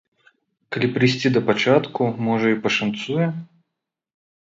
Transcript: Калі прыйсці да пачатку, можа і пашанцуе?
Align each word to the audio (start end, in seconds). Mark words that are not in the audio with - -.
Калі 0.75 0.87
прыйсці 0.95 1.27
да 1.35 1.41
пачатку, 1.49 2.07
можа 2.29 2.47
і 2.53 2.57
пашанцуе? 2.63 3.29